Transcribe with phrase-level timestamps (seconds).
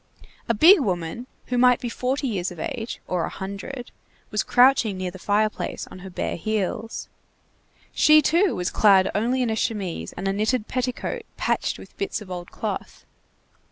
[0.49, 3.91] A big woman, who might be forty years of age, or a hundred,
[4.31, 7.07] was crouching near the fireplace on her bare heels.
[7.93, 12.19] She, too, was clad only in a chemise and a knitted petticoat patched with bits
[12.19, 13.05] of old cloth.